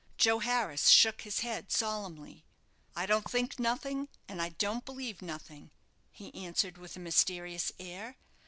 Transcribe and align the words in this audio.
Joe 0.17 0.39
Harris 0.39 0.87
shook 0.89 1.21
his 1.21 1.41
head 1.41 1.71
solemnly. 1.71 2.43
"I 2.95 3.05
don't 3.05 3.29
think 3.29 3.59
nothing, 3.59 4.09
and 4.27 4.41
I 4.41 4.49
don't 4.49 4.83
believe 4.83 5.21
nothing," 5.21 5.69
he 6.09 6.33
answered, 6.33 6.79
with 6.79 6.95
a 6.95 6.99
mysterious 6.99 7.71
air. 7.77 8.17